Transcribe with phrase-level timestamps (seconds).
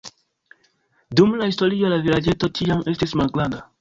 [1.19, 3.63] Dum la historio la vilaĝeto ĉiam estis malgranda.